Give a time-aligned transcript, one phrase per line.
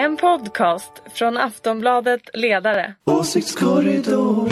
[0.00, 2.94] En podcast från Aftonbladet Ledare.
[3.04, 4.48] Åsiktskorridor.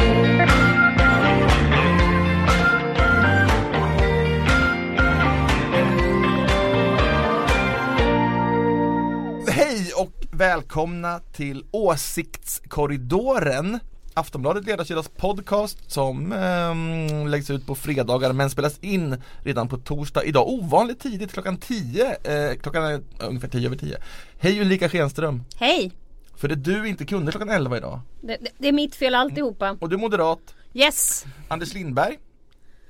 [9.50, 13.78] Hej och välkomna till Åsiktskorridoren
[14.18, 20.24] Aftonbladet Ledarsidas podcast som eh, läggs ut på fredagar men spelas in redan på torsdag
[20.24, 20.48] idag.
[20.48, 23.98] Ovanligt tidigt klockan 10 eh, Klockan är ungefär 10 över 10
[24.38, 25.42] Hej Ulrika Schenström.
[25.56, 25.92] Hej!
[26.36, 28.00] För det du inte kunde klockan 11 idag.
[28.20, 29.76] Det, det, det är mitt fel alltihopa.
[29.80, 30.54] Och du är moderat.
[30.74, 31.26] Yes!
[31.48, 32.18] Anders Lindberg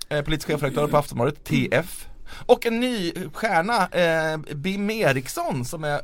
[0.09, 2.07] eh, Politisk chefredaktör på Aftonbladet, TF
[2.47, 6.01] Och en ny stjärna, eh, Bim Eriksson som är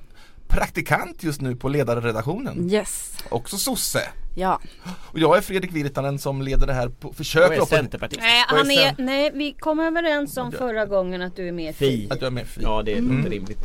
[0.49, 2.71] praktikant just nu på ledarredaktionen.
[2.71, 4.01] Yes, Också sosse
[4.35, 4.61] ja.
[4.87, 8.21] Och jag är Fredrik Virtanen som leder det här på försök Och är centerpartist.
[8.23, 11.75] Nej, är han är, nej, vi kom överens om förra gången att du är med
[11.77, 12.09] Fi.
[12.11, 12.61] att jag är med Fi.
[12.63, 13.63] Ja det låter rimligt.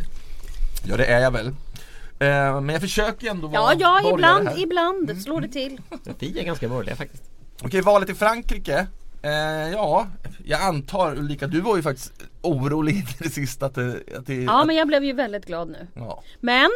[0.83, 4.13] Ja det är jag väl eh, Men jag försöker ändå Ja, vara ja, borgare
[4.59, 4.59] ibland,
[5.07, 5.81] ibland slår det till.
[6.19, 7.23] Fi är ganska borgerliga faktiskt.
[7.61, 8.87] Okej, valet i Frankrike
[9.21, 9.31] eh,
[9.73, 10.07] Ja,
[10.45, 14.35] jag antar Ulrika, du var ju faktiskt orolig i det sista att det, att det
[14.43, 15.87] Ja, att, men jag blev ju väldigt glad nu.
[15.93, 16.23] ja.
[16.39, 16.69] Men,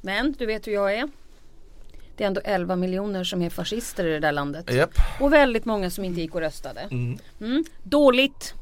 [0.00, 1.08] men du vet hur jag är.
[2.20, 4.72] Det är ändå 11 miljoner som är fascister i det där landet.
[4.72, 4.90] Japp.
[5.20, 6.80] Och väldigt många som inte gick och röstade.
[6.80, 7.18] Mm.
[7.40, 7.64] Mm.
[7.82, 8.54] Dåligt.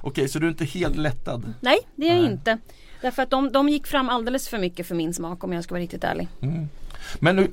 [0.00, 1.54] Okej, så du är inte helt lättad?
[1.60, 2.58] Nej, det är jag inte.
[3.00, 5.74] Därför att de, de gick fram alldeles för mycket för min smak om jag ska
[5.74, 6.28] vara riktigt ärlig.
[7.18, 7.50] Men hur,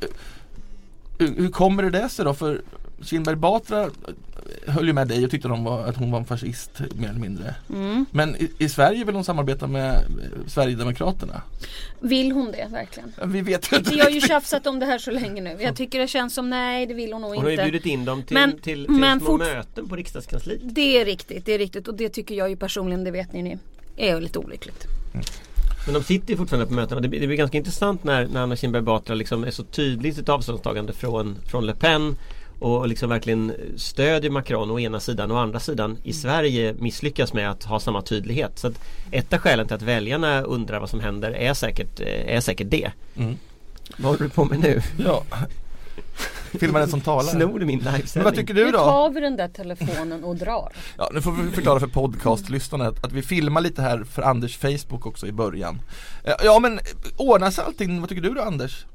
[1.19, 2.33] hur, hur kommer det sig då?
[2.33, 2.61] För
[3.01, 3.89] Kinberg Batra
[4.67, 7.19] höll ju med dig och tyckte de var, att hon var en fascist mer eller
[7.19, 7.55] mindre.
[7.69, 8.05] Mm.
[8.11, 10.01] Men i, i Sverige vill hon samarbeta med eh,
[10.47, 11.41] Sverigedemokraterna?
[11.99, 13.13] Vill hon det verkligen?
[13.23, 15.57] Vi vet inte Vi har ju tjafsat om det här så länge nu.
[15.59, 17.63] Jag tycker det känns som nej, det vill hon nog Hon har ju inte.
[17.63, 20.59] bjudit in dem till, Men- till, till men små fort- möten på riksdagskansliet.
[20.63, 23.43] Det är riktigt, det är riktigt och det tycker jag ju personligen, det vet ni,
[23.43, 23.57] ni
[23.97, 24.85] är lite olyckligt.
[25.85, 27.01] Men de sitter ju fortfarande på mötena.
[27.01, 30.09] Det, blir- det blir ganska intressant när, när Anna Kinberg Batra liksom är så tydlig
[30.09, 32.15] i sitt avståndstagande från, från Le Pen
[32.59, 37.33] och liksom verkligen stödjer Macron å ena sidan och å andra sidan i Sverige misslyckas
[37.33, 38.59] med att ha samma tydlighet.
[38.59, 38.79] Så att
[39.11, 42.69] ett av skälen till att väljarna undrar vad som händer är säkert, eh, är säkert
[42.69, 42.91] det.
[43.17, 43.37] Mm.
[43.97, 44.81] Vad håller du på med nu?
[44.97, 45.23] Ja.
[46.59, 47.23] Filma den som talar.
[47.31, 48.09] Snor du min livesändning?
[48.13, 48.77] Men vad tycker du Nu då?
[48.77, 50.73] tar vi den där telefonen och drar.
[50.97, 54.57] Ja, nu får vi förklara för podcastlyssnarna att, att vi filmar lite här för Anders
[54.57, 55.81] Facebook också i början.
[56.23, 56.79] Eh, Ja men
[57.17, 58.85] ordnas allting, vad tycker du då Anders?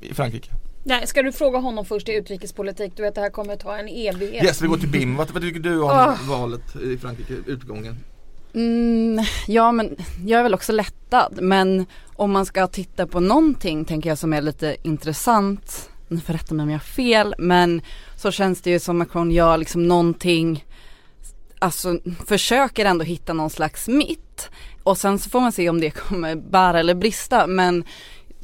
[0.00, 0.50] I Frankrike?
[0.86, 2.92] Nej, ska du fråga honom först i utrikespolitik?
[2.96, 4.44] Du vet det här kommer ta en evighet.
[4.44, 5.16] Yes, vi går till BIM.
[5.16, 6.16] Vad, vad tycker du om Ah.
[6.28, 7.96] valet i Frankrike, utgången?
[8.54, 9.96] Mm, ja men
[10.26, 11.86] jag är väl också lättad men
[12.16, 16.54] om man ska titta på någonting tänker jag som är lite intressant, ni får rätta
[16.54, 17.82] mig om jag har fel, men
[18.16, 20.64] så känns det ju som Macron gör liksom någonting,
[21.58, 24.50] alltså försöker ändå hitta någon slags mitt
[24.82, 27.84] och sen så får man se om det kommer bära eller brista men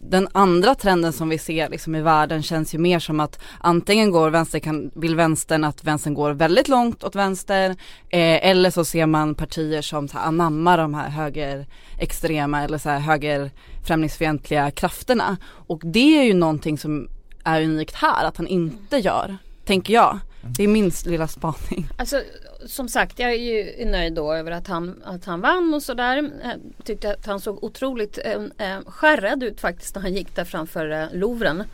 [0.03, 4.11] den andra trenden som vi ser liksom i världen känns ju mer som att antingen
[4.11, 7.71] går vänster kan, vill vänstern att vänstern går väldigt långt åt vänster
[8.09, 12.89] eh, eller så ser man partier som så här, anammar de här högerextrema eller så
[12.89, 17.09] här högerfrämlingsfientliga krafterna och det är ju någonting som
[17.45, 20.19] är unikt här att han inte gör, tänker jag.
[20.43, 21.89] Det är min lilla spaning.
[21.97, 22.23] Alltså
[22.67, 26.31] som sagt jag är ju nöjd då över att han, att han vann och sådär.
[26.45, 26.51] Eh,
[26.85, 28.33] Tyckte att han såg otroligt eh,
[28.69, 31.65] eh, skärrad ut faktiskt när han gick där framför eh, Louvren.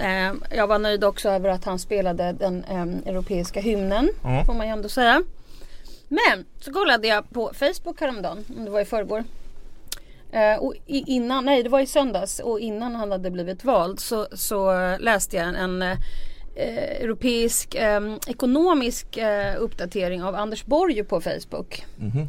[0.00, 4.08] Eh, jag var nöjd också över att han spelade den eh, europeiska hymnen.
[4.22, 4.44] Ja.
[4.46, 5.22] Får man ju ändå säga.
[6.08, 8.44] Men så kollade jag på Facebook häromdagen.
[8.56, 9.24] Om det var i förrgår.
[10.32, 14.00] Eh, och i, innan, nej det var i söndags och innan han hade blivit vald
[14.00, 15.96] så, så läste jag en, en
[16.54, 21.84] eh, europeisk eh, ekonomisk eh, uppdatering av Anders Borg på Facebook.
[21.96, 22.28] Mhm.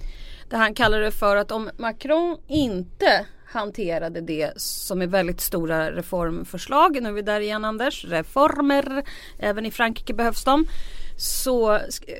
[0.50, 5.92] Där han kallar det för att om Macron inte hanterade det som är väldigt stora
[5.92, 9.04] reformförslag, nu är vi där igen Anders, reformer,
[9.40, 10.66] även i Frankrike behövs de.
[11.18, 11.80] Så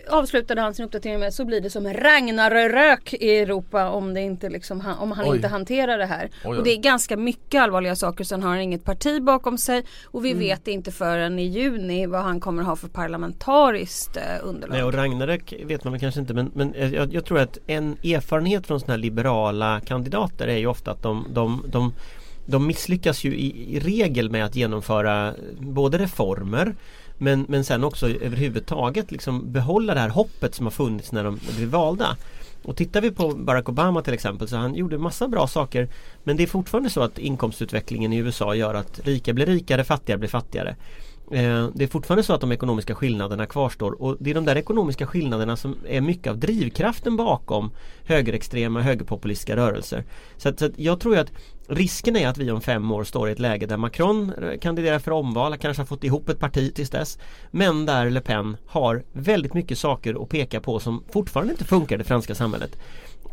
[0.10, 4.50] avslutade han sin uppdatering med så blir det som Ragnarök i Europa om, det inte
[4.50, 5.36] liksom, han- om han Oj.
[5.36, 6.30] inte hanterar det här.
[6.46, 6.58] Oj.
[6.58, 8.24] Och det är ganska mycket allvarliga saker.
[8.24, 12.22] Sen har han inget parti bakom sig och vi vet inte förrän i juni vad
[12.22, 14.76] han kommer ha för parlamentariskt eh, underlag.
[14.76, 17.98] Nej och Ragnarök vet man väl kanske inte men, men jag, jag tror att en
[18.04, 21.94] erfarenhet från sådana här liberala kandidater är ju ofta att de, de, de,
[22.46, 26.76] de misslyckas ju i, i regel med att genomföra både reformer
[27.18, 31.40] men, men sen också överhuvudtaget liksom behålla det här hoppet som har funnits när de
[31.58, 32.18] blev valda.
[32.64, 35.88] Och tittar vi på Barack Obama till exempel så han gjorde massa bra saker
[36.24, 40.18] Men det är fortfarande så att inkomstutvecklingen i USA gör att rika blir rikare, fattiga
[40.18, 40.76] blir fattigare.
[41.32, 44.58] Eh, det är fortfarande så att de ekonomiska skillnaderna kvarstår och det är de där
[44.58, 47.72] ekonomiska skillnaderna som är mycket av drivkraften bakom
[48.06, 50.04] högerextrema, högerpopulistiska rörelser.
[50.38, 51.32] Så, att, så att jag tror att
[51.68, 55.00] risken är att vi om fem år står i ett läge där Macron eh, kandiderar
[55.00, 57.20] för omval, kanske har fått ihop ett parti tills dess.
[57.52, 61.96] Men där Le Pen har väldigt mycket saker att peka på som fortfarande inte funkar
[61.96, 62.78] i det franska samhället.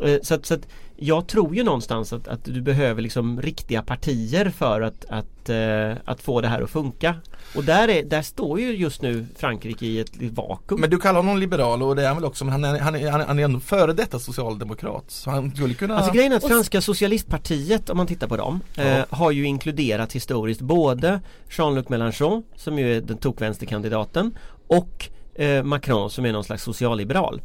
[0.04, 0.68] Eh, så att, så att
[1.02, 5.92] jag tror ju någonstans att, att du behöver liksom riktiga partier för att, att, eh,
[6.04, 7.14] att få det här att funka.
[7.54, 10.80] Och där, är, där står ju just nu Frankrike i ett, vakuum.
[10.80, 12.94] Men du kallar honom liberal och det är han väl också men han är, han
[12.94, 15.04] är, han är, ändå före detta socialdemokrat.
[15.08, 18.60] Så han skulle kunna Alltså grejen är att franska socialistpartiet om man tittar på dem
[18.76, 21.20] eh, har ju inkluderat historiskt både
[21.50, 27.40] Jean-Luc Mélenchon som ju är den tokvänsterkandidaten och eh, Macron som är någon slags socialliberal.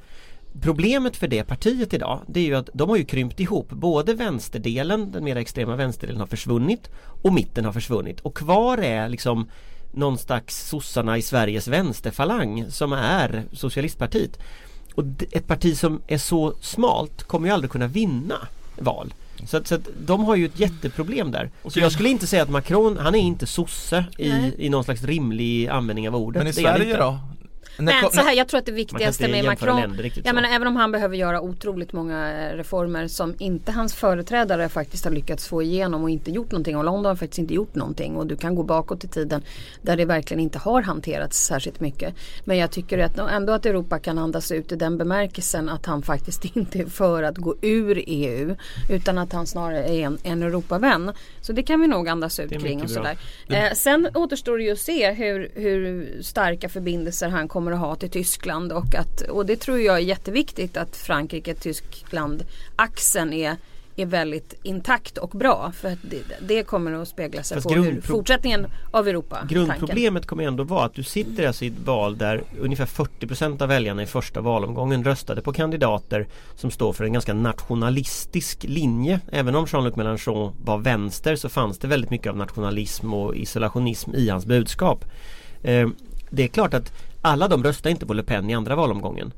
[0.62, 3.70] Problemet för det partiet idag det är ju att de har ju krympt ihop.
[3.70, 6.90] Både vänsterdelen, den mer extrema vänsterdelen har försvunnit
[7.22, 8.20] och mitten har försvunnit.
[8.20, 9.50] Och kvar är liksom
[9.92, 14.40] någon slags sossarna i Sveriges vänsterfalang som är socialistpartiet.
[14.96, 19.14] Och ett parti som är så smalt kommer ju aldrig kunna vinna val.
[19.46, 21.50] Så att, så att de har ju ett jätteproblem där.
[21.68, 25.04] Så jag skulle inte säga att Macron, han är inte sosse i, i någon slags
[25.04, 26.44] rimlig användning av ordet.
[26.44, 27.20] Men i Sverige då?
[27.80, 30.76] Men så här, jag tror att det viktigaste med Macron, länder jag menar, även om
[30.76, 35.62] han behöver göra otroligt många eh, reformer som inte hans företrädare faktiskt har lyckats få
[35.62, 36.78] igenom och inte gjort någonting.
[36.78, 39.42] Och London har faktiskt inte gjort någonting och du kan gå bakåt i tiden
[39.82, 42.16] där det verkligen inte har hanterats särskilt mycket.
[42.44, 46.02] Men jag tycker att ändå att Europa kan andas ut i den bemärkelsen att han
[46.02, 48.56] faktiskt inte är för att gå ur EU
[48.90, 51.12] utan att han snarare är en, en Europavän.
[51.42, 53.18] Så det kan vi nog andas ut kring och sådär.
[53.50, 57.96] Eh, sen återstår det ju att se hur, hur starka förbindelser han kommer att ha
[57.96, 63.58] till Tyskland och, att, och det tror jag är jätteviktigt att Frankrike-Tyskland-axeln är
[64.00, 67.74] är väldigt intakt och bra för att det, det kommer att spegla sig Fast på
[67.74, 72.18] hur fortsättningen av Europa Grundproblemet kommer ändå vara att du sitter alltså i ett val
[72.18, 77.14] där ungefär 40% av väljarna i första valomgången röstade på kandidater som står för en
[77.14, 79.20] ganska nationalistisk linje.
[79.32, 84.16] Även om Jean-Luc Mélenchon var vänster så fanns det väldigt mycket av nationalism och isolationism
[84.16, 85.06] i hans budskap.
[85.64, 85.90] Eh,
[86.30, 86.92] det är klart att
[87.28, 89.34] alla de röstade inte på Le Pen i andra valomgången.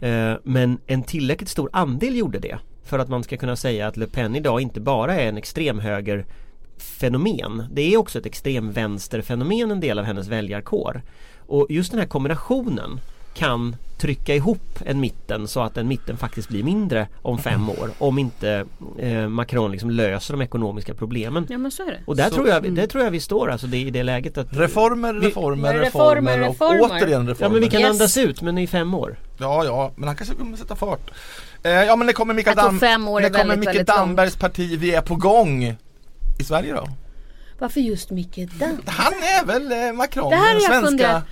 [0.00, 3.96] Eh, men en tillräckligt stor andel gjorde det för att man ska kunna säga att
[3.96, 6.26] Le Pen idag inte bara är en extremhöger
[6.78, 7.66] fenomen.
[7.72, 11.02] Det är också ett extremvänsterfenomen en del av hennes väljarkår.
[11.38, 13.00] Och just den här kombinationen
[13.34, 17.90] kan trycka ihop en mitten så att en mitten faktiskt blir mindre om fem år
[17.98, 18.64] om inte
[18.98, 21.46] eh, Macron liksom löser de ekonomiska problemen.
[21.50, 22.00] Ja men så är det.
[22.06, 24.38] Och där Så- tror jag, där tror jag vi står alltså det, i det läget
[24.38, 26.80] att Reformer, Vi- reformer, Reformer, reformer och reformer.
[27.02, 27.36] återigen reformer.
[27.48, 27.90] Ja men vi kan Yes.
[27.90, 29.16] andas ut men i fem år.
[29.38, 31.10] Ja, ja, men han kanske kommer sätta fart.
[31.62, 33.84] Eh, ja men det kommer Mikael, Dam- det kommer Mikael.
[33.84, 35.64] Dambergs parti Vi är på gång
[36.38, 36.88] i Sverige då?
[37.58, 38.78] Varför just Micke Damberg?
[38.86, 41.24] Han är väl eh, Macron, Det här den har jag svenska funderat.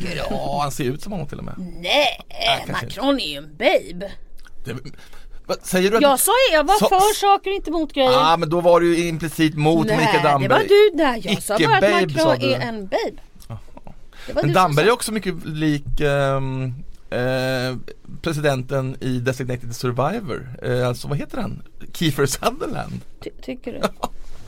[0.00, 0.22] Tycker du?
[0.30, 2.20] Ja, han ser ut som honom till och med Nej,
[2.66, 4.12] kanske Macron är ju en babe.
[4.64, 4.76] det,
[5.46, 8.10] vad, Säger du att Jag sa ju, jag var Så- för saker inte mot grejer.
[8.10, 10.96] Ja ah, men då var du ju implicit mot Nej, Mikael det Damberg var du
[10.98, 11.20] där.
[11.24, 12.54] Jag sa bara att Icke-babe, sa Macron du.
[12.54, 13.22] är en babe.
[14.26, 14.90] Det Men du Damberg sa.
[14.90, 16.74] är också mycket lik ehm,
[17.10, 17.76] eh,
[18.22, 21.62] presidenten i Designated Survivor, eh, alltså vad heter han?
[21.92, 23.80] Kiefer Sutherland Ty- tycker du?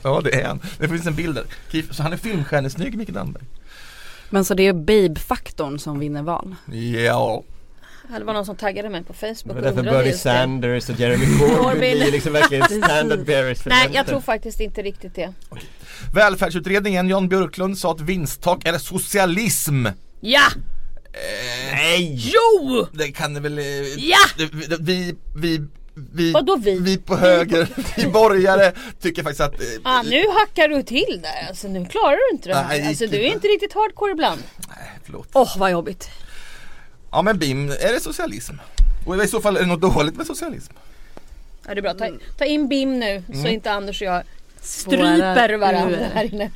[0.03, 1.43] Ja det är han, det finns en bild där.
[1.71, 3.43] Kiefer, så han är filmstjärnesnygg Mikael Damberg
[4.33, 6.55] Men så det är babe-faktorn som vinner val.
[7.05, 7.43] Ja,
[8.17, 10.13] Det var någon som taggade mig på Facebook och därför Bernie.
[10.13, 14.81] Sanders och Jeremy Corbyn blir liksom verkligen standard bearers för Nej, jag tror faktiskt inte
[14.81, 15.33] riktigt det.
[16.13, 19.85] Välfärdsutredningen, Jan Björklund sa att vinsttak är socialism
[20.21, 20.41] Ja!
[21.71, 22.21] Nej!
[22.33, 22.87] Jo!
[22.91, 23.57] Det kan det väl...
[23.59, 23.63] eh,
[23.97, 24.17] Ja!
[24.37, 25.61] det- Vi, vi,
[25.93, 26.79] vi, Vadå vi?
[26.79, 28.71] vi på höger, vi borgare
[29.01, 31.47] tycker faktiskt att eh, Ah, nu hackar du till där.
[31.47, 32.67] Alltså nu klarar du inte det här.
[32.67, 33.47] Nej, alltså du är inte.
[33.47, 34.43] riktigt hardcore ibland.
[34.69, 35.29] Nej, förlåt.
[35.33, 36.09] Åh vad jobbigt.
[37.11, 38.53] Ja men BIM, är det socialism?
[39.07, 40.73] Och i så fall är det något dåligt med socialism?
[41.67, 41.93] Ja, det är bra.
[41.93, 44.23] Ta, ta in BIM nu så inte Anders och jag
[44.61, 46.51] stryper varandra här inne.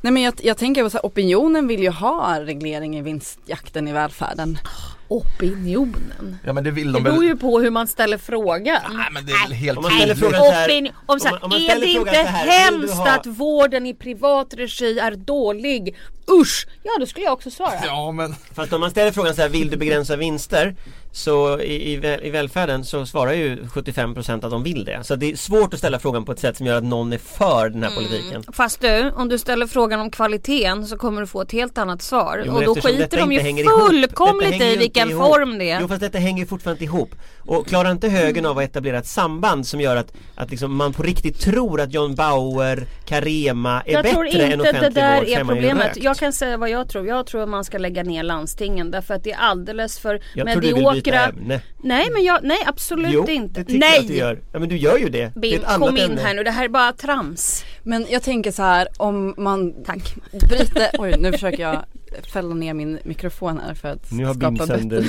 [0.00, 4.58] Nej men jag, jag tänker att opinionen vill ju ha reglering i vinstjakten i välfärden.
[5.12, 6.36] Opinionen.
[6.44, 7.24] Ja men det vill Det de beror väl?
[7.28, 8.80] ju på hur man ställer frågan.
[8.92, 11.40] Nej men det är helt Om man ställer frågan så här- om så här, om
[11.40, 14.98] man- om man är det inte så här, hemskt ha- att vården i privat regi
[14.98, 15.96] är dålig?
[16.40, 16.66] Usch!
[16.82, 17.72] Ja, då skulle jag också svara.
[17.84, 20.74] Ja men Fast om man ställer frågan så här, vill du begränsa vinster?
[21.12, 25.04] Så i, i, väl, i välfärden så svarar ju 75% att de vill det.
[25.04, 27.18] Så det är svårt att ställa frågan på ett sätt som gör att någon är
[27.18, 28.04] för den här Mm.
[28.04, 28.42] politiken.
[28.52, 32.02] Fast du, om du ställer frågan om kvaliteten så kommer du få ett helt annat
[32.02, 32.42] svar.
[32.46, 35.26] Jo, och då skiter de ju inte fullkomligt i inte vilken ihop.
[35.26, 35.80] form det är.
[35.80, 37.14] Jo fast detta hänger ju fortfarande ihop.
[37.38, 40.92] Och klarar inte högern av att etablera ett samband som gör att, att liksom man
[40.92, 45.00] på riktigt tror att John Bauer, Carema är jag bättre tror än inte offentlig det
[45.00, 46.02] där vård så är är man ju problemet.
[46.02, 47.06] Jag kan säga vad jag tror.
[47.06, 50.46] Jag tror att man ska lägga ner landstingen därför att det är alldeles för Jag
[51.04, 51.42] byta mediokra.
[51.42, 51.60] ämne.
[51.82, 53.60] Nej men jag, nej absolut Jo, inte.
[53.60, 54.18] det tycker jag att du nej!
[54.18, 54.40] gör.
[54.52, 55.32] Ja men du gör ju det.
[55.36, 56.20] det är ett annat kom in ämne.
[56.20, 56.44] här nu.
[56.44, 57.64] Det här är bara trams.
[57.82, 60.14] Men jag tänker så här om man Tack.
[60.48, 61.84] bryter, oj nu försöker jag
[62.32, 65.04] fälla ner min mikrofon här för att Nu har Bim skapa bättre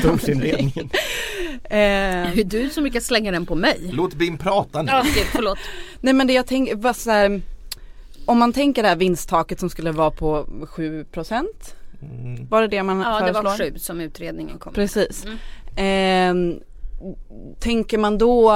[0.00, 0.90] kontorsinredningen.
[1.64, 3.90] eh, Det är du som brukar slänga den på mig.
[3.92, 4.92] Låt Bim prata nu.
[5.00, 5.58] Okej, förlåt.
[6.00, 7.40] Nej men det jag tänker, var så här,
[8.24, 10.46] om man tänker det här vinsttaket som skulle vara på
[10.76, 11.44] 7%
[12.50, 13.42] Var det det man Ja det föreslår?
[13.42, 14.72] var sju som utredningen kom.
[14.72, 15.24] Precis.
[15.24, 15.38] Mm.
[15.76, 16.60] Ehm,
[17.60, 18.50] tänker man då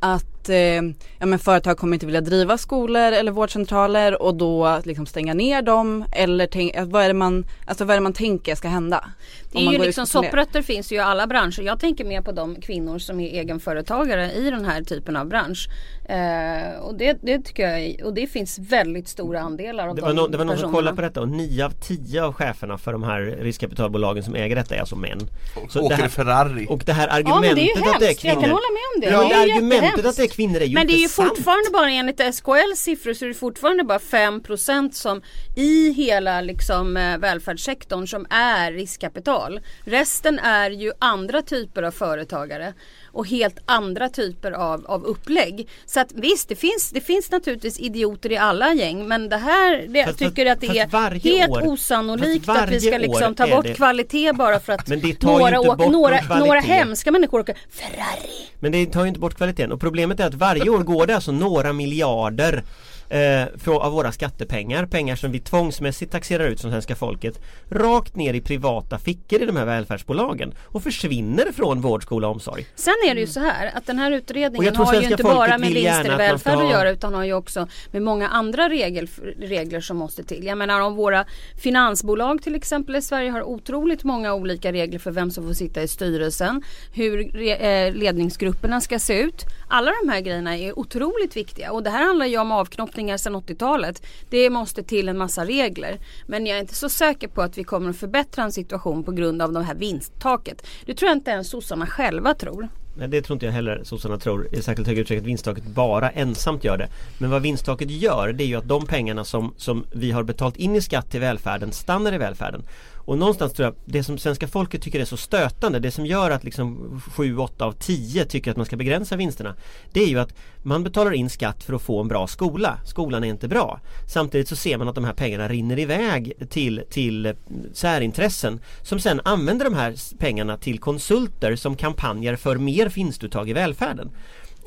[0.00, 0.82] att eh,
[1.18, 5.62] ja, men företag kommer inte vilja driva skolor eller vårdcentraler och då liksom stänga ner
[5.62, 9.04] dem eller tänk, vad, är det man, alltså vad är det man tänker ska hända?
[9.52, 11.62] Det är ju liksom och sopprötter finns ju i alla branscher.
[11.62, 15.68] Jag tänker mer på de kvinnor som är egenföretagare i den här typen av bransch.
[16.08, 20.06] Eh, och det, det tycker jag och det finns väldigt stora andelar av Det de
[20.06, 22.78] var, någon, det var någon som kollade på detta och 9 av 10 av cheferna
[22.78, 25.20] för de här riskkapitalbolagen som äger detta är alltså män.
[25.68, 26.66] Så Åker det här, Ferrari.
[26.68, 28.24] och det här Ja argumentet men det är ju att det är hemskt.
[28.24, 29.06] Jag kan kvinnor hålla med om det.
[29.10, 29.22] Ja.
[29.22, 31.28] Det det är argumentet att det är kvinnor är ju Men det är ju sant.
[31.28, 35.22] fortfarande bara enligt SKLs siffror så är det fortfarande bara 5% som
[35.56, 39.60] i hela liksom eh, välfärdssektorn som är riskkapital.
[39.84, 42.74] Resten är ju andra typer av företagare
[43.16, 45.68] och helt andra typer av, av upplägg.
[45.86, 49.86] Så att visst, det finns, det finns naturligtvis idioter i alla gäng men det här,
[49.88, 53.64] det, Fast- tycker att det är helt år- osannolikt att vi ska liksom ta bort
[53.64, 54.88] det- kvalitet bara för att
[55.22, 58.48] några, åker, några, några hemska människor åker Ferrari.
[58.60, 61.14] Men det tar ju inte bort kvaliteten och problemet är att varje år går det
[61.14, 62.62] alltså några miljarder
[63.08, 68.16] eh, för, av våra skattepengar, pengar som vi tvångsmässigt taxerar ut som svenska folket rakt
[68.16, 72.66] ner i privata fickor i de här välfärdsbolagen och försvinner från vård, skola och omsorg.
[72.74, 75.72] Sen är det ju så här att den här utredningen har ju inte bara med
[75.72, 79.08] vinster i ska välfärd att göra utan har ju också med många andra regel,
[79.38, 80.44] regler som måste till.
[80.44, 81.24] Jag menar om våra
[81.62, 85.82] finansbolag till exempel i Sverige har otroligt många olika regler för vem som får sitta
[85.82, 89.44] i styrelsen, hur eh, ledningsgrupperna ska se ut.
[89.68, 92.52] Alla de här grejerna är otroligt viktiga och det här handlar ju om
[92.96, 94.02] avknoppningar sedan 80-talet.
[94.30, 95.98] Det måste till en massa regler.
[96.26, 99.12] Men jag är inte så säker på att vi kommer att förbättra en situation på
[99.12, 100.66] grund av det här vinsttaket.
[100.86, 102.68] Det tror jag inte ens sossarna själva tror.
[102.98, 106.10] Nej det tror inte jag heller sossarna tror i särskilt hög utsträckning att vinsttaket bara
[106.10, 106.88] ensamt gör det.
[107.18, 110.56] Men vad vinsttaket gör det är ju att de pengarna som, som vi har betalt
[110.56, 112.62] in i skatt till välfärden stannar i välfärden.
[113.06, 116.30] Och någonstans tror jag det som svenska folket tycker är så stötande, det som gör
[116.30, 119.54] att liksom 7-8 av 10 tycker att man ska begränsa vinsterna.
[119.92, 122.78] Det är ju att man betalar in skatt för att få en bra skola.
[122.84, 123.80] Skolan är inte bra.
[124.08, 127.34] Samtidigt så ser man att de här pengarna rinner iväg till, till
[127.72, 133.52] särintressen som sen använder de här pengarna till konsulter som kampanjer för mer vinstuttag i
[133.52, 134.10] välfärden.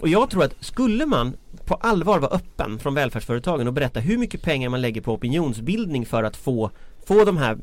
[0.01, 4.17] Och jag tror att skulle man på allvar vara öppen från välfärdsföretagen och berätta hur
[4.17, 6.71] mycket pengar man lägger på opinionsbildning för att få
[7.09, 7.57] Få de här,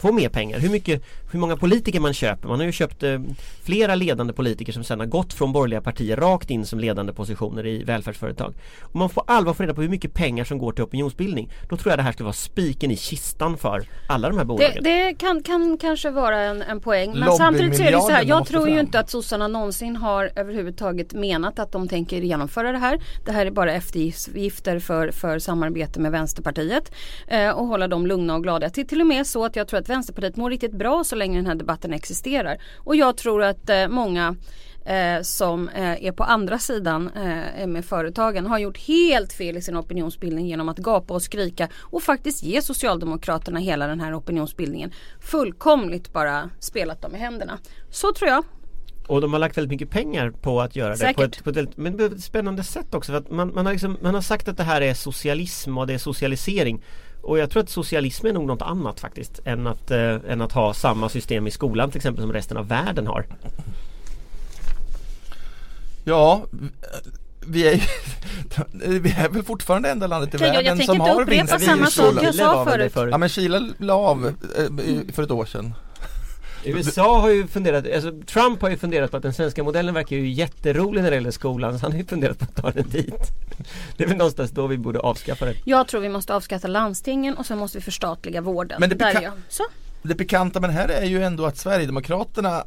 [0.00, 0.58] få mer pengar.
[0.58, 2.48] Hur mycket, hur många politiker man köper.
[2.48, 3.20] Man har ju köpt eh,
[3.62, 7.66] flera ledande politiker som sedan har gått från borgerliga partier rakt in som ledande positioner
[7.66, 8.54] i välfärdsföretag.
[8.82, 11.50] Om man får allvar få reda på hur mycket pengar som går till opinionsbildning.
[11.68, 14.48] Då tror jag det här skulle vara spiken i kistan för alla de här Det,
[14.48, 14.84] bolagen.
[14.84, 17.18] det kan, kan kanske vara en, en poäng.
[17.18, 18.24] Men samtidigt så är det så här.
[18.24, 22.78] Jag tror ju inte att sossarna någonsin har överhuvudtaget menat att de tänker genomföra det
[22.78, 23.00] här.
[23.24, 26.92] Det här är bara eftergifter för, för samarbete med Vänsterpartiet.
[27.28, 28.70] Eh, och hålla dem lugna och glada.
[28.70, 31.38] Till, till och med så att jag tror att Vänsterpartiet mår riktigt bra så länge
[31.38, 32.58] den här debatten existerar.
[32.76, 34.36] Och jag tror att eh, många
[34.84, 39.62] eh, som eh, är på andra sidan eh, med företagen har gjort helt fel i
[39.62, 44.92] sin opinionsbildning genom att gapa och skrika och faktiskt ge Socialdemokraterna hela den här opinionsbildningen.
[45.20, 47.58] Fullkomligt bara spelat dem i händerna.
[47.90, 48.44] Så tror jag.
[49.06, 51.36] Och de har lagt väldigt mycket pengar på att göra det på Säkert.
[51.36, 53.12] ett, på ett väldigt, men på ett spännande sätt också.
[53.12, 55.86] För att man, man, har liksom, man har sagt att det här är socialism och
[55.86, 56.82] det är socialisering.
[57.22, 60.52] Och jag tror att socialism är nog något annat faktiskt än att, eh, än att
[60.52, 63.26] ha samma system i skolan till exempel som resten av världen har.
[66.04, 66.42] Ja,
[67.46, 67.82] vi är,
[69.00, 71.40] vi är väl fortfarande enda landet i jag- jag världen tänker som inte har upprepa
[71.58, 72.24] vinst i samma sak skolan.
[72.24, 73.10] jag Chile sa var väl det förut.
[73.12, 75.74] Ja men Chile la av eh, för ett år sedan.
[76.64, 80.16] USA har ju funderat, alltså Trump har ju funderat på att den svenska modellen verkar
[80.16, 82.88] ju jätterolig när det gäller skolan så han har ju funderat på att ta den
[82.88, 83.14] dit.
[83.96, 85.54] Det är väl någonstans då vi borde avskaffa det.
[85.64, 88.80] Jag tror vi måste avskaffa landstingen och sen måste vi förstatliga vården.
[88.80, 89.32] Men det Där är jag.
[89.48, 89.62] Så.
[90.02, 92.64] Det pikanta med det här är ju ändå att Sverigedemokraterna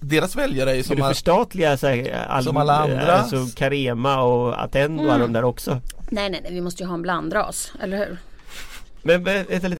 [0.00, 3.12] deras väljare är ju som du all, förstatliga så här, all, Som alla andra?
[3.12, 6.86] Alltså Carema och Attendo och alla de där också Nej nej nej vi måste ju
[6.86, 8.18] ha en blandras, eller hur?
[9.02, 9.79] Men men, vänta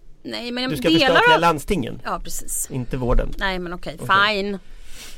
[0.23, 1.41] Nej men Du ska delar förstatliga av...
[1.41, 2.67] landstingen, Ja precis.
[2.71, 4.15] inte vården Nej men okej, Okej.
[4.35, 4.59] fine.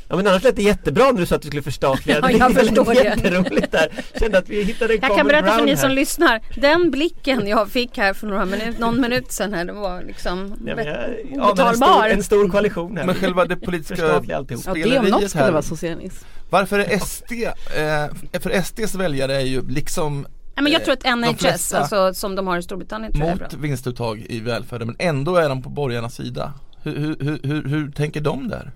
[0.08, 2.54] Ja men annars lät det jättebra när du sa att du skulle förstatliga Ja, jag
[2.56, 3.04] Det förstår det.
[3.04, 3.88] Jätteroligt där
[4.20, 5.96] Kände att vi hittade en Jag kan berätta för ni som här.
[5.96, 6.42] lyssnar.
[6.62, 10.56] Den blicken jag fick här för några minut, någon minut sedan här, det var liksom
[10.66, 12.10] Ja, men jag, ja, men en, stor, obetalbar.
[12.10, 14.64] en stor koalition här men själva det politiska alltihop.
[14.68, 16.26] Ja det om något speleriet skulle vara socialism.
[16.50, 21.18] Varför är SD, eh, för SDs väljare är ju liksom Ja, men jag tror att
[21.18, 23.48] NHS, alltså som de har i Storbritannien tror jag är bra.
[23.52, 26.54] mot vinstuttag i välfärden men ändå är de på borgarnas sida.
[26.84, 28.72] Hur, hur, hur, hur, tänker de där?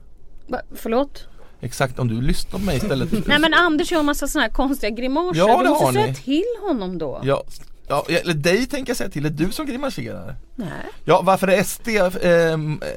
[0.48, 1.28] Va, förlåt?
[1.62, 3.12] Exakt, om du lyssnar på mig istället.
[3.28, 5.40] Nej men Anders gör en massa sådana här konstiga grimaser.
[5.40, 6.16] Ja, du måste säga ni.
[6.16, 7.22] till honom då.
[7.24, 7.44] Ja,
[7.88, 10.36] ja, eller dig tänker jag säga till, det är du som grimaserar.
[10.56, 10.70] Nej.
[11.06, 11.88] Ja, varför är SD
[12.22, 12.88] ehm, eh,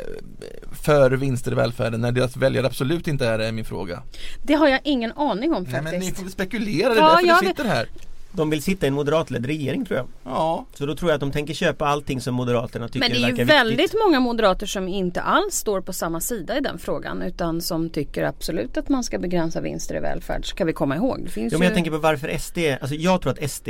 [0.83, 4.03] för vinster i välfärden när deras väljare absolut inte är det, är min fråga.
[4.43, 5.93] Det har jag ingen aning om Nej faktiskt.
[5.93, 7.89] men ni får spekulera, det är Ja, därför du sitter här.
[8.33, 11.21] De vill sitta i en moderatledd regering tror jag Ja, Så då tror jag att
[11.21, 14.21] de tänker köpa allting som Moderaterna tycker Men det är ju verkar väldigt viktigt många
[14.21, 18.77] moderater som inte alls står på samma sida i den frågan utan som tycker absolut
[18.77, 20.47] att man ska begränsa vinster i välfärd.
[20.47, 21.25] Ska vi komma ihåg.
[21.25, 21.75] Det finns Jo men jag ju...
[21.75, 23.69] tänker på varför SD, alltså jag tror att SD,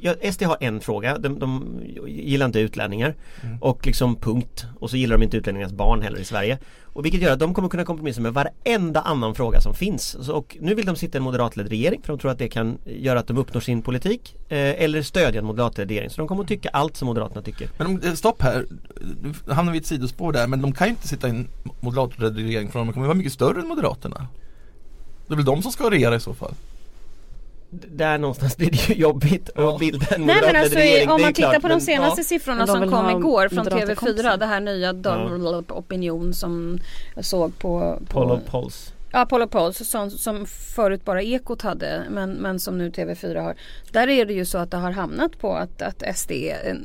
[0.00, 3.14] ja, SD har en fråga, de, de gillar inte utlänningar.
[3.60, 4.66] Och liksom punkt.
[4.80, 6.58] Och så gillar de inte utlänningars barn heller i Sverige.
[6.98, 10.16] Och vilket gör att de kommer kunna kompromissa med varenda annan fråga som finns.
[10.20, 12.48] Så, och nu vill de sitta i en moderatledd regering för de tror att det
[12.48, 14.36] kan göra att de uppnår sin politik.
[14.48, 16.10] Eh, eller stödja en moderatledd regering.
[16.10, 17.68] Så de kommer att tycka allt som Moderaterna tycker.
[17.78, 18.66] Men om, eh, stopp här.
[19.22, 21.48] Nu hamnar vi i ett sidospår där, men de kan ju inte sitta i en
[21.80, 24.26] moderatledd regering för de kommer vara mycket större än Moderaterna.
[25.26, 26.54] Det är väl de som ska regera i så fall?
[27.70, 29.74] Där någonstans blir det ju jobbigt Ja.
[29.74, 32.24] att bilda en Nej men alltså regering om man tittar klart, på de senaste ja.
[32.24, 34.36] siffrorna som kom igår från moderata TV4 kompisar.
[34.36, 35.62] det här nya ja.
[35.68, 36.78] opinion som
[37.14, 41.62] jag såg på, på Poll of polls Ja, Apollo Pulse som, som förut bara Ekot
[41.62, 43.54] hade men, men som nu TV4 har.
[43.92, 46.78] Där är det ju så att det har hamnat på att, att SD är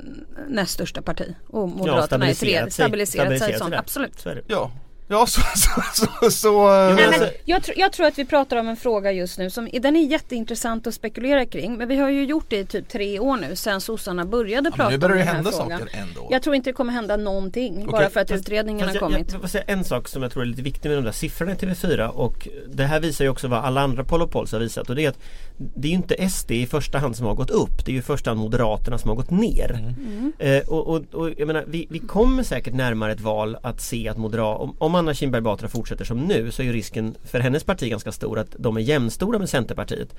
[0.47, 2.71] näst största parti och Moderaterna är tredje.
[2.71, 2.83] stabiliserat sig.
[2.83, 4.19] Stabiliserat sig, sånt, absolut.
[4.19, 4.41] Så är det.
[4.47, 4.71] Ja,
[5.07, 8.17] ja så, så, så, så Jo, men Nej, eh, men jag, tr- jag tror att
[8.17, 11.77] vi pratar om en fråga just nu som den är jätteintressant att spekulera kring.
[11.77, 14.75] Men vi har ju gjort det i typ tre år nu sedan sossarna började ja,
[14.75, 15.79] prata nu börjar om det den här hända frågan.
[15.79, 16.27] saker ändå.
[16.31, 19.13] Jag tror inte det kommer hända någonting bara för att fast- utredningen fast har jag,
[19.13, 19.27] kommit.
[19.27, 21.11] Jag, jag vill säga en sak som jag tror är lite viktig med de där
[21.11, 24.89] siffrorna i TV4 och det här visar ju också vad alla andra Polls har visat
[24.89, 25.19] och det är att
[25.57, 27.99] det är ju inte SD i första hand som har gått upp det är ju
[27.99, 29.71] i första hand Moderaterna som har gått ner.
[29.71, 30.33] Mm.
[30.39, 34.09] Eh, och, och, och jag menar vi, vi kommer säkert närmare ett val att se
[34.09, 37.63] att Moderat, om, Anna Kinberg Batra fortsätter som nu så är ju risken för hennes
[37.63, 40.15] parti ganska stor att de är jämnstora med Centerpartiet.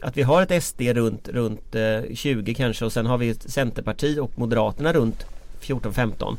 [0.00, 3.50] Att vi har ett SD runt, runt eh, 20 kanske och sen har vi ett
[3.50, 5.26] Centerparti och Moderaterna runt
[5.60, 6.36] 14-15.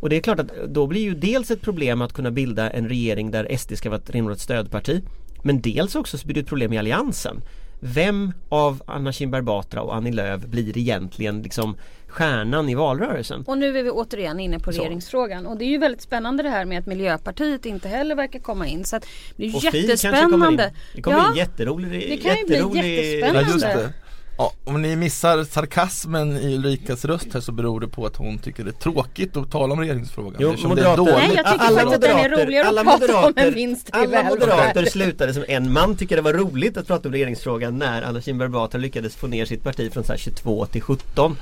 [0.00, 2.88] Och det är klart att då blir ju dels ett problem att kunna bilda en
[2.88, 5.02] regering där SD ska vara ett rimligt stödparti.
[5.42, 7.42] Men dels också så blir det ett problem i alliansen.
[7.80, 11.76] Vem av Anna Kinberg Batra och Annie Lööf blir egentligen liksom
[12.16, 13.44] stjärnan i valrörelsen?
[13.46, 14.78] Och nu är vi återigen inne på Så.
[14.80, 18.38] regeringsfrågan och det är ju väldigt spännande det här med att Miljöpartiet inte heller verkar
[18.38, 20.72] komma in så att det är Och jättespännande.
[20.94, 21.30] Det kommer Ja.
[21.32, 23.92] bli en jätterolig Det kan ju bli jätterolig- jättespännande.
[24.38, 28.38] Ja, om ni missar sarkasmen i Ulrikas röst här så beror det på att hon
[28.38, 30.34] tycker det är tråkigt att tala om regeringsfrågan.
[30.38, 31.28] Jo, eftersom det är moderater, dåligt.
[31.28, 33.54] Nej, jag tycker alla faktiskt att den är moderater- roligare att prata om moderater- än
[33.54, 34.30] vinst Alla välfärd.
[34.40, 38.20] moderater slutade som en man tycker det var roligt att prata om regeringsfrågan när Anna
[38.20, 41.36] Kinberg Batra lyckades få ner sitt parti från så här 22 till 17.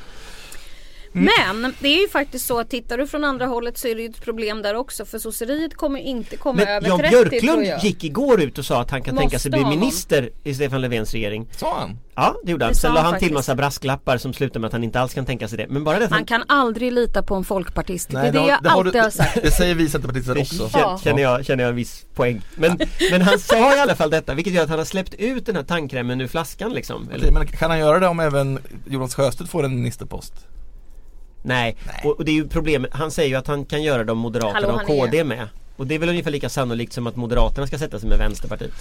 [1.16, 4.02] Men det är ju faktiskt så att tittar du från andra hållet så är det
[4.02, 7.30] ju ett problem där också för sosseriet kommer inte komma Men över Jan 30 tror
[7.30, 7.84] Björklund jag.
[7.84, 9.78] gick igår ut och sa att han kan tänka sig Måste bli honom.
[9.80, 11.46] minister i Stefan Löfvens regering.
[11.56, 11.98] Sa han?
[12.14, 12.72] Ja, det gjorde han.
[12.72, 15.14] Det Sen la han han till massa brasklappar som slutar med att han inte alls
[15.14, 15.66] kan tänka sig det.
[15.68, 18.10] Men bara det att han Man kan aldrig lita på en folkpartist.
[18.10, 19.42] det är det jag har alltid du- har sagt.
[19.42, 20.70] Det säger vi centerpartister Det också.
[20.72, 21.00] Ja.
[21.04, 22.40] känner, jag, känner jag en viss poäng.
[22.56, 22.78] Men,
[23.10, 25.56] men han sa i alla fall detta, vilket gör att han har släppt ut den
[25.56, 27.08] här tandkrämen ur flaskan liksom.
[27.08, 30.32] Eller, Okej, men kan han göra det om även Jonas Sjöstedt får en ministerpost?
[31.44, 32.90] Nej, Och, och det är ju problemet.
[32.94, 35.24] Han säger ju att han kan göra det om Moderaterna Hallå, och han är- KD
[35.24, 35.48] med.
[35.76, 38.72] Och det är väl ungefär lika sannolikt som att Moderaterna ska sätta sig med Vänsterpartiet.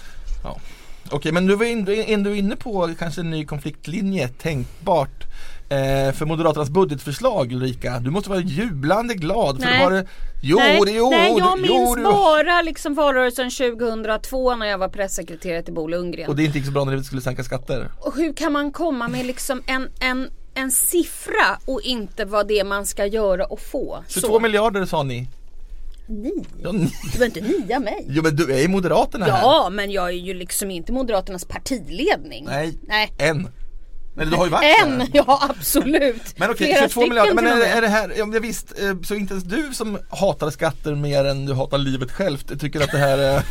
[1.10, 5.24] Okej men du var in, du ändå inne på kanske en ny konfliktlinje, tänkbart
[5.70, 8.00] eh, för Moderaternas budgetförslag Ulrika.
[8.00, 9.84] Du måste vara jublande glad för Nej.
[9.84, 10.06] var det
[10.42, 14.78] Jo, nej, det jo, nej, jag minns jo, det- bara liksom valrörelsen 2002 när jag
[14.78, 16.30] var pressekreterare till Bo Lundgren.
[16.30, 17.92] Och det inte gick så bra när vi skulle sänka skatter.
[18.00, 22.64] Och hur kan man komma med liksom en, en, en siffra och inte vad det
[22.64, 24.04] man ska göra och få?
[24.08, 24.40] 22 Så.
[24.40, 25.28] miljarder sa ni.
[26.08, 26.32] Ni?
[26.64, 26.92] Ja, ni.
[27.14, 28.06] Du var inte nia mig.
[28.10, 29.42] Jo men du är i Moderaterna här.
[29.42, 32.46] Ja, men jag är ju liksom inte Moderaternas partiledning.
[32.46, 33.14] Nej, Nej.
[33.18, 33.48] en.
[34.16, 35.08] Men du har ju varit En, där.
[35.14, 36.40] ja absolut.
[36.40, 39.02] Men okej, Flera 22 stycken miljarder, men är, är det här, ja men visst, eh,
[39.04, 42.92] så inte ens du som hatar skatter mer än du hatar livet självt tycker att
[42.92, 43.42] det här är,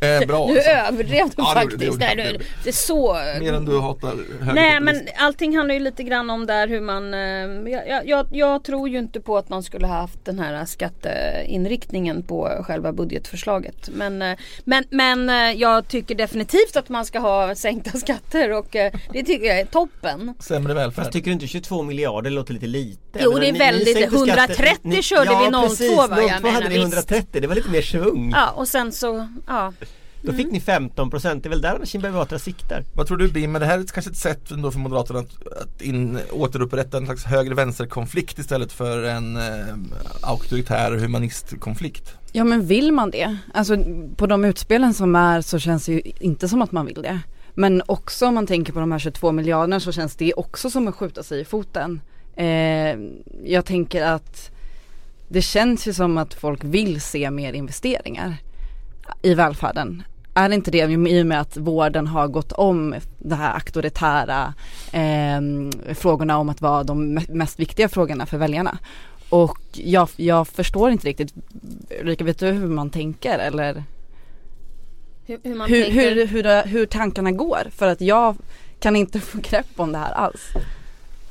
[0.00, 0.70] är bra Du alltså.
[0.70, 1.98] överdrev det Ja, det det faktiskt.
[1.98, 2.26] Nej, jag.
[2.26, 3.14] du, det är så...
[3.40, 4.14] Mer än du hatar.
[4.54, 8.26] Nej men allting handlar ju lite grann om där hur man eh, jag, jag- jag,
[8.30, 12.92] jag tror ju inte på att man skulle ha haft den här skatteinriktningen på själva
[12.92, 13.88] budgetförslaget.
[13.94, 18.68] Men, eh, men, men jag tycker definitivt att man ska ha sänkta skatter och
[19.12, 20.11] det tycker jag är toppen.
[20.38, 21.04] Sämre välfärd.
[21.04, 23.18] Fast tycker du inte 22 miljarder låter lite lite?
[23.22, 26.08] Jo, det är väldigt- sänkte 130 körde vi 02, precis, va?
[26.10, 26.94] Jag 02 menar, hade ni visst.
[26.94, 28.30] 130, det var lite mer svung.
[28.30, 29.72] Ja och sen så, ja.
[30.24, 32.84] Då fick ni 15%, det är väl där Kinberg Batra siktar.
[32.96, 35.82] Vad tror du Bim, är det här kanske ett sätt ändå för Moderaterna att, att
[35.82, 39.42] in, återupprätta en slags höger-vänster-konflikt istället för en eh,
[40.22, 42.14] auktoritär humanistkonflikt?
[42.32, 43.36] Ja men vill man det?
[43.54, 43.76] Alltså
[44.16, 47.20] på de utspelen som är så känns det ju inte som att man vill det.
[47.54, 50.88] Men också om man tänker på de här 22 miljarderna så känns det också som
[50.88, 52.00] att skjuta sig i foten.
[52.36, 52.96] Eh,
[53.44, 54.50] jag tänker att
[55.28, 58.36] det känns ju som att folk vill se mer investeringar
[59.22, 60.02] i välfärden.
[60.34, 64.54] Är det inte det i och med att vården har gått om de här auktoritära
[64.92, 65.40] eh,
[65.94, 68.78] frågorna om att vara de mest viktiga frågorna för väljarna?
[69.28, 71.34] Och jag, jag förstår inte riktigt,
[72.00, 73.84] Ulrika vet du hur man tänker eller
[75.26, 76.14] hur, hur man hur, tänker.
[76.14, 77.70] hur, hur, det- hur tankarna går?
[77.76, 78.36] För att jag
[78.80, 80.40] kan inte få grepp om det här alls.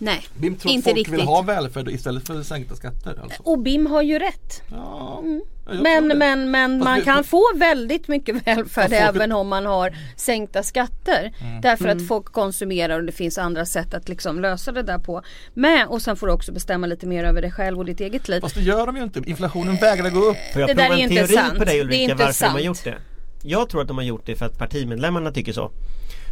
[0.03, 1.13] Nej, Bim tror att inte folk riktigt.
[1.13, 3.43] vill ha välfärd istället för sänkta skatter alltså.
[3.43, 4.61] Och BIM har ju rätt.
[4.71, 5.19] Ja,
[5.65, 6.15] tror Men, det.
[6.15, 10.63] men, men Fast man vi- kan få väldigt mycket välfärd även om man har sänkta
[10.63, 11.33] skatter.
[11.41, 11.61] Mm.
[11.61, 15.21] Därför att folk konsumerar och det finns andra sätt att liksom lösa det där på.
[15.53, 18.27] Men och sen får du också bestämma lite mer över dig själv och ditt eget
[18.27, 18.41] liv.
[18.41, 20.37] Fast det gör de ju inte, inflationen vägrar gå upp.
[20.53, 21.57] Får jag Det där prova är en inte teori sant.
[21.57, 22.65] på dig Det är Ulrika inte varför de har sant.
[22.65, 22.95] gjort det?
[23.43, 25.71] Jag tror att de har gjort det för att partimedlemmarna tycker så.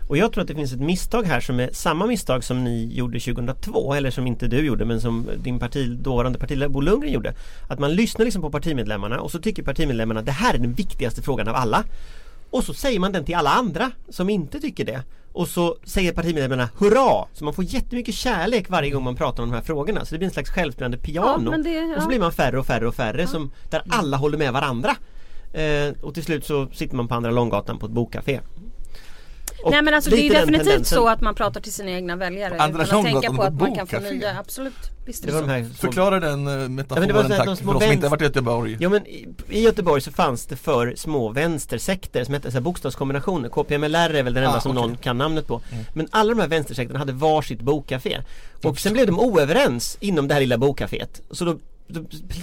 [0.09, 2.89] Och jag tror att det finns ett misstag här som är samma misstag som ni
[2.93, 7.13] gjorde 2002 eller som inte du gjorde men som din parti, dåvarande partiledare Bo Lundgren
[7.13, 7.33] gjorde.
[7.69, 11.21] Att man lyssnar liksom på partimedlemmarna och så tycker partimedlemmarna det här är den viktigaste
[11.21, 11.83] frågan av alla.
[12.49, 15.01] Och så säger man den till alla andra som inte tycker det.
[15.33, 17.25] Och så säger partimedlemmarna hurra!
[17.33, 20.05] Så man får jättemycket kärlek varje gång man pratar om de här frågorna.
[20.05, 21.51] Så det blir en slags självspelande piano.
[21.51, 21.95] men det- ja.
[21.95, 24.95] Och så blir man färre och färre och färre som, där alla håller med varandra.
[25.53, 28.39] Eh, och till slut så sitter man på Andra Långgatan på ett bokcafé.
[29.63, 30.97] Och Nej men alltså det är definitivt tendensen.
[30.97, 33.53] så att man pratar till sina egna väljare På Andra utan att tänka på att
[33.53, 34.39] man kan få nya.
[34.39, 34.73] Absolut.
[35.05, 35.47] Visst Det det var så.
[35.47, 37.77] de Förklara den eh, Ja, men metaforen det var så här, de tack, små för
[37.77, 38.77] oss som inte har varit i Göteborg.
[38.79, 43.49] Ja men i, Göteborg så fanns det för små vänstersekter som hette så här bokstavskombinationer.
[43.49, 44.81] KPMLR är väl den enda Ah, som okej.
[44.87, 45.61] någon kan namnet på.
[45.93, 48.17] Men alla de här vänstersekterna hade varsitt bokcafé.
[48.63, 51.21] Och sen blev de oöverens inom det här lilla bokcaféet.
[51.31, 51.57] Så då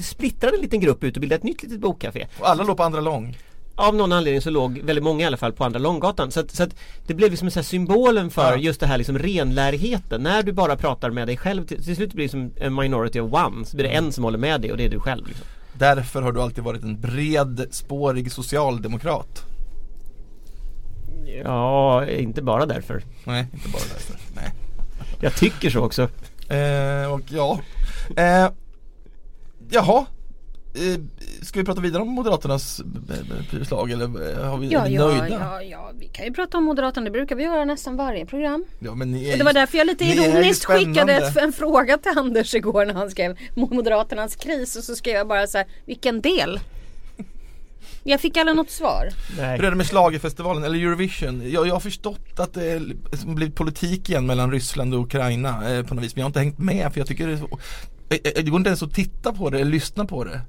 [0.03, 2.27] splittrade en liten grupp ut och bildade ett nytt litet bokcafé.
[2.41, 3.39] Och alla låg på andra lång.
[3.79, 6.31] Av någon anledning så låg väldigt många i alla fall på Andra Långgatan.
[6.31, 6.71] Så att, så att
[7.07, 8.57] det blev liksom så symbolen för Ja.
[8.57, 10.23] just det här liksom renlärigheten.
[10.23, 13.21] När du bara pratar med dig själv, till, till slut blir det som en minority
[13.21, 13.67] of one.
[13.67, 15.27] Så blir det en som håller med dig och det är du själv.
[15.27, 15.47] Liksom.
[15.73, 19.43] Därför har du alltid varit en bred, spårig socialdemokrat.
[21.45, 23.03] Ja, inte bara därför.
[23.25, 24.17] Nej, inte bara därför.
[24.35, 24.53] Nej.
[25.21, 26.03] Jag tycker så också.
[26.49, 27.61] Eh, och ja.
[28.17, 28.49] Eh,
[29.71, 30.07] jaha.
[30.75, 31.01] Eh,
[31.43, 34.95] ska vi prata vidare om Moderaternas eh, förslag eller eh, har vi, är Ja, vi
[34.95, 35.29] ja, nöjda?
[35.29, 38.65] ja, ja, vi kan ju prata om Moderaterna, det brukar vi göra nästan varje program.
[38.79, 41.13] Ja, men ni är Och det var därför jag lite ni är ju ironiskt skickade
[41.13, 45.29] ett, en fråga till Anders igår när han skrev Moderaternas kris och så skrev jag
[45.29, 46.61] bara så här, vilken del?
[48.09, 49.09] Jag fick aldrig något svar.
[49.39, 49.57] Nej.
[49.57, 51.51] Hur är det med schlagerfestivalen eller Eurovision?
[51.51, 52.83] Jag, jag har förstått att det är
[53.35, 56.39] blivit politik igen mellan Ryssland och Ukraina eh, på något vis Men jag har inte
[56.39, 57.59] hängt med för jag tycker det är så eh, eh,
[58.09, 60.41] det går inte ens att titta på det eller lyssna på det.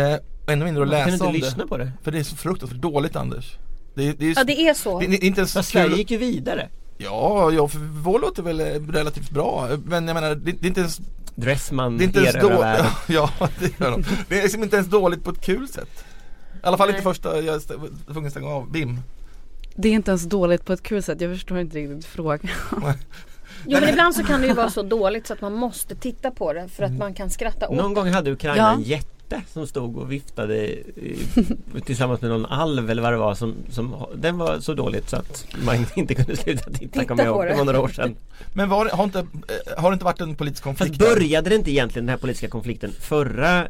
[0.00, 1.68] Eh, ännu mindre att Man kan läsa inte om lyssna det.
[1.68, 1.92] på det.
[2.02, 3.56] För det är så fruktansvärt dåligt Anders.
[3.94, 5.00] Det, det, är, Ja det är så.
[5.00, 6.68] det, det är inte ens Fast Sverige gick ju vidare.
[6.98, 9.68] Ja, ja, för vår låter väl eh, relativt bra.
[9.84, 11.00] Men jag menar, det, det är inte ens
[11.34, 12.86] Dressman Det är inte ens dåligt, världen.
[13.08, 14.04] ja det gör de.
[14.28, 16.04] Det är liksom inte ens dåligt på ett kul sätt.
[16.54, 16.96] I alla fall Nej.
[16.96, 19.00] inte första, jag var tvungen stänga av, BIM.
[19.74, 22.48] Det är inte ens dåligt på ett kul sätt, jag förstår inte riktigt frågan.
[23.68, 26.30] Jo men ibland så kan det ju vara så dåligt så att man måste titta
[26.30, 28.72] på det för att man kan skratta åt Någon gång hade Ukraina Ja.
[28.74, 29.12] en jätte
[29.52, 31.16] som stod och viftade i,
[31.86, 35.16] tillsammans med någon alv eller vad det var som, som Den var så dåligt så
[35.16, 37.46] att man inte kunde sluta titta, Titta kommer jag på ihåg.
[37.46, 37.58] Det det.
[37.58, 38.16] var några år sedan.
[38.54, 41.56] Men var, har, inte, eh, har det inte varit en politisk konflikt Fast började det
[41.56, 43.66] inte egentligen den här politiska konflikten förra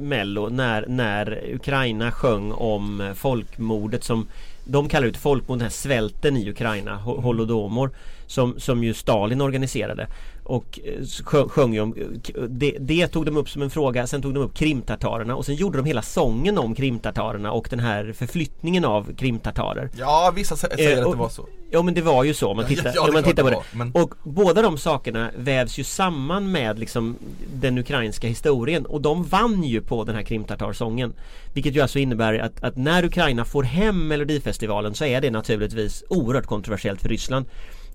[0.00, 4.26] mello när, när Ukraina sjöng om folkmordet som
[4.64, 7.90] de kallar det ett folkmord, den här svälten i Ukraina, ho- holodomor
[8.30, 10.06] som, som ju Stalin organiserade
[10.44, 11.94] och eh, sjö- sjöng ju om
[12.34, 15.46] eh, det, det tog de upp som en fråga, sen tog de upp krimtatarerna och
[15.46, 20.54] sen gjorde de hela sången om krimtatarerna och den här förflyttningen av krimtatarer Ja, vissa
[20.54, 21.46] sä- säger Eh, att och- det var så.
[21.72, 23.42] Ja men det var ju så om man Ja, tittar, ja, det om man tittar
[23.42, 27.16] på det var, men- Och båda de sakerna vävs ju samman med liksom
[27.54, 31.12] den ukrainska historien och de vann ju på den här krimtatarsången.
[31.54, 36.04] Vilket ju alltså innebär att, att när Ukraina får hem Melodifestivalen så är det naturligtvis
[36.08, 37.46] oerhört kontroversiellt för Ryssland.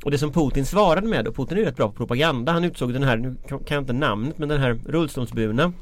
[0.06, 2.94] Och det som Putin svarade med, och Putin är rätt bra på propaganda, han utsåg
[2.94, 5.74] den här, nu kan jag inte namnet, men den här rullstolsburna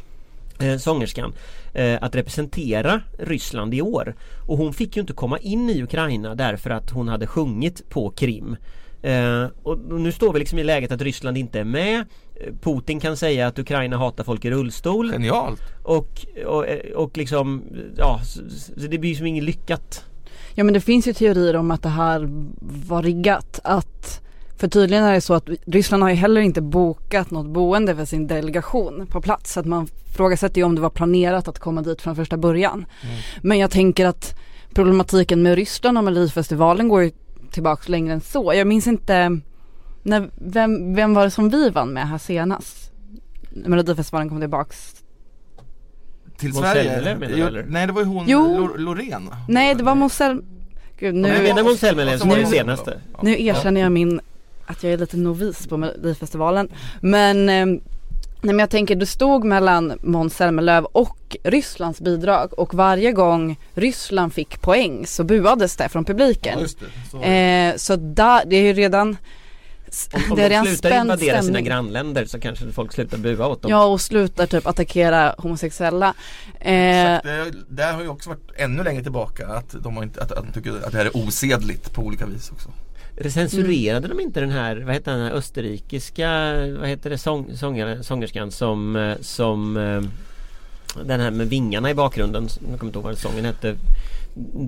[0.60, 1.34] eh, sångerskan
[1.74, 4.16] eh, att representera Ryssland i år.
[4.48, 8.10] Och hon fick ju inte komma in i Ukraina därför att hon hade sjungit på
[8.10, 8.56] Krim.
[9.02, 12.00] Eh, och nu står vi liksom i läget att Ryssland inte är med.
[12.36, 15.12] Eh, Putin kan säga att Ukraina hatar folk i rullstol.
[15.12, 15.62] Genialt.
[15.84, 17.64] Och, och, eh, och liksom,
[17.98, 18.20] ja,
[18.90, 20.06] det blir ju som inget lyckat.
[20.56, 22.30] Ja men det finns ju teorier om att det här
[22.88, 23.60] var riggat.
[23.64, 24.22] Att,
[24.58, 28.06] för tydligen är det så att Ryssland har ju heller inte bokat något boende för
[28.06, 29.54] sin delegation på plats.
[29.54, 32.86] Så att man frågasätter ju om det var planerat att komma dit från första början.
[33.42, 34.40] Men jag tänker att
[34.74, 37.12] problematiken med Ryssland och Melodifestivalen går ju
[37.52, 38.54] tillbaks längre än så.
[38.54, 39.40] Jag minns inte,
[40.04, 42.92] när, vem, vem var det som vi vann med här senast?
[43.50, 45.03] När Melodifestivalen kom tillbaks.
[46.38, 46.84] Till Måns Sverige.
[46.84, 47.64] Zelmerlöw menar du, Jo, eller?
[47.64, 48.58] Nej det var ju hon, Jo.
[48.58, 49.30] Lor- Loreen.
[49.48, 50.22] Nej det var Måns
[51.00, 53.00] Gud nu, Jag menar Måns Zelmerlöw som var Nu- den senaste.
[53.14, 53.20] Ja.
[53.24, 54.20] Nu erkänner jag min,
[54.66, 56.70] att jag är lite novis på Melodifestivalen.
[57.02, 57.80] Men, eh, nej
[58.42, 64.34] men jag tänker det stod mellan Måns Zelmerlöw och Rysslands bidrag och varje gång Ryssland
[64.34, 66.60] fick poäng så buades det från Ja, publiken.
[66.60, 66.86] just det.
[67.12, 67.22] Så.
[67.24, 69.18] eh, så där, det är ju redan
[70.14, 73.62] Om, om det är de slutar invadera sina grannländer så kanske folk slutar bua åt
[73.62, 73.72] dem.
[73.72, 76.14] Ja och slutar typ attackera homosexuella.
[76.60, 76.74] Eh,
[77.24, 80.46] det, det har ju också varit ännu längre tillbaka att de, har inte, att, att
[80.46, 82.70] de tycker att det här är osedligt på olika vis också.
[83.30, 86.30] Censurerade de inte den här, vad heter den här österrikiska,
[86.80, 90.02] vad heter det, sång, sångare, sångerskan som, eh, som eh,
[91.06, 93.76] Den här med vingarna i bakgrunden, jag kommer inte ihåg vad sången hette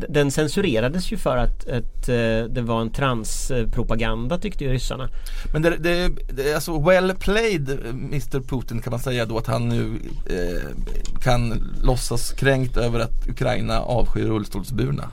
[0.09, 5.09] Den censurerades ju för att, att eh, det var en transpropaganda tyckte ju ryssarna
[5.53, 9.47] Men det, det, det är alltså well played Mr Putin kan man säga då att
[9.47, 9.99] han nu
[10.29, 10.69] eh,
[11.21, 15.09] kan låtsas kränkt över att Ukraina avskyr rullstolsburna.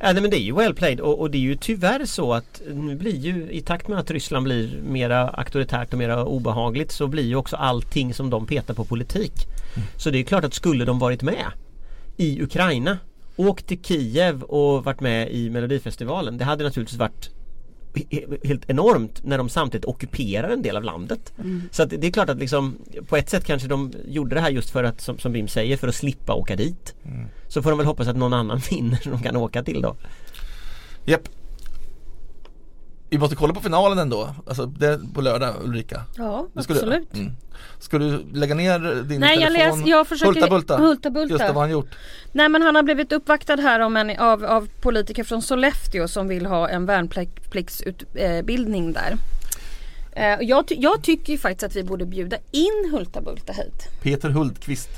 [0.00, 2.32] Ja nej, men det är ju well played och, och det är ju tyvärr så
[2.32, 6.92] att nu blir ju i takt med att Ryssland blir mera auktoritärt och mera obehagligt
[6.92, 9.32] så blir ju också allting som de petar på politik.
[9.96, 11.46] Så det är klart att skulle de varit med
[12.16, 12.98] i Ukraina
[13.36, 17.30] åkt till Kiev och varit med i Melodifestivalen det hade naturligtvis varit
[17.94, 21.32] he- helt enormt när de samtidigt ockuperar en del av landet.
[21.70, 24.50] Så att det är klart att liksom på ett sätt kanske de gjorde det här
[24.50, 26.94] just för att som, som Bim säger för att slippa åka dit.
[27.48, 29.96] Så får de väl hoppas att någon annan vinner som de kan åka till då.
[31.04, 31.28] Japp.
[33.14, 36.02] Vi måste kolla på finalen ändå, alltså det på lördag Ulrika.
[36.16, 37.14] Ja, Det ska du- absolut.
[37.14, 37.32] Mm.
[37.78, 39.78] Ska du lägga ner din Nej, jag telefon?
[39.80, 40.76] läs- jag försöker- Hulta bulta.
[40.76, 41.32] Hulta bulta.
[41.34, 41.94] Just det, vad han gjort?
[42.32, 46.28] Nej men han har blivit uppvaktad här om en, av, av politiker från Sollefteå som
[46.28, 49.16] vill ha en värnpliktsutbildning där.
[50.12, 54.02] Eh, jag, jag tycker ju faktiskt att vi borde bjuda in Hulta Bulta hit.
[54.02, 54.88] Peter Hultqvist.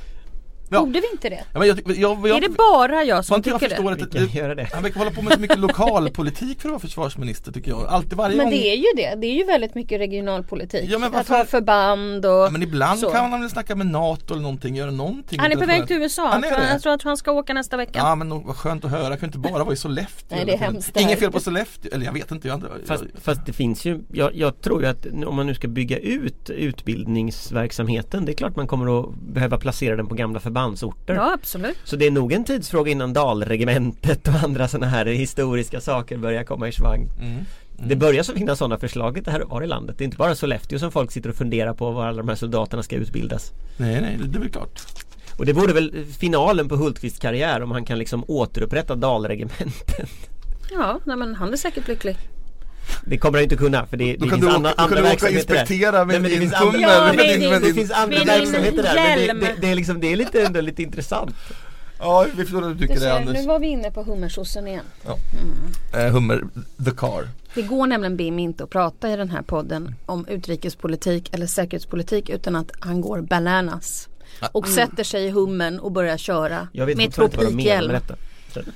[0.71, 0.81] Ja.
[0.81, 1.45] Borde vi inte det?
[1.53, 1.97] Ja, men jag, jag,
[2.29, 4.03] jag, är det bara jag som jag tycker förstår det?
[4.05, 4.69] att Vi det, kan göra det.
[4.73, 7.87] han verkar hålla på med så mycket lokalpolitik för att vara försvarsminister tycker jag.
[7.87, 8.51] Alltid varje Men gång.
[8.55, 9.15] det är ju det.
[9.21, 10.85] Det är ju väldigt mycket regionalpolitik.
[10.91, 13.11] Ja, men att ha förband och Ja, men ibland så.
[13.11, 15.39] kan han väl snacka med NATO eller någonting, göra någonting.
[15.41, 16.29] Han är på väg till USA.
[16.29, 16.73] Han Jag är tror, det?
[16.73, 17.93] jag tror att han ska åka nästa vecka.
[17.99, 20.53] Ja men vad skönt att höra, jag kan inte bara vara i Sollefteå Nej, det
[20.53, 21.01] är hemskt det.
[21.03, 24.01] Inget fel på Sollefteå, eller jag vet inte jag, Fast, jag, fast det finns ju,
[24.13, 28.57] jag, jag tror ju att om man nu ska bygga ut utbildningsverksamheten Det är klart
[28.57, 31.79] man kommer att behöva placera den på gamla förbandsorter Ja absolut.
[31.85, 36.45] Så det är nog en tidsfråga innan Dalregementet och andra sådana här historiska saker börjar
[36.45, 37.45] komma i svang mm.
[37.79, 39.99] Det börjar så finnas sådana förslag lite här och var i landet.
[39.99, 42.37] Det är inte bara Sollefteå som folk sitter och funderar på var alla de här
[42.37, 43.53] soldaterna ska utbildas.
[43.77, 44.81] Nej, nej, det är väl klart.
[45.39, 50.07] Och det vore väl finalen på Hultqvists karriär om han kan liksom återupprätta Dalregementen.
[50.73, 52.17] Ja, nej, men han är säkert lycklig.
[53.09, 54.83] Det kommer han inte kunna för det, Då det kan finns du andra, åka, då
[54.83, 55.61] andra kan du åka och verksamheter där.
[55.61, 56.81] inspektera med Nej, det din finns andra-.
[56.81, 60.13] Ja, med din- Det finns andra verksamheter där men det, det, det, är liksom, det
[60.13, 61.35] är lite, ändå lite intressant.
[61.99, 63.35] Ja, vi förstår att du tycker Du det ser, Anders.
[63.37, 64.85] nu var vi inne på hummersossen igen.
[65.95, 66.43] Eh, hummer,
[66.85, 67.29] the car.
[67.55, 72.29] Det går nämligen Bim inte att prata i den här podden om utrikespolitik eller säkerhetspolitik
[72.31, 74.09] utan att han går bananas.
[74.53, 77.87] Och sätter sig i hummen och börjar köra Jag vet med fortfarande inte vad de
[77.87, 78.03] menar med
[78.53, 78.75] tropikhjälm.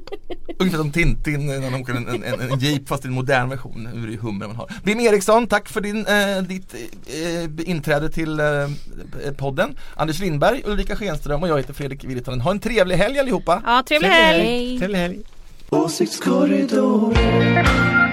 [0.58, 3.48] Ungefär som Tintin när de åker en, en, en, en jeep fast i en modern
[3.48, 4.70] version ur det hummer man har.
[4.84, 8.68] Bim Eriksson, tack för din, eh, ditt eh, inträde till eh,
[9.36, 9.76] podden.
[9.96, 12.40] Anders Lindberg, Ulrika Schenström och jag heter Fredrik Virtanen.
[12.40, 13.62] Ha en trevlig helg allihopa!
[13.66, 14.78] Ja, trevlig helg!
[14.78, 15.20] Trevlig helg!
[15.70, 18.05] Åsiktskorridoren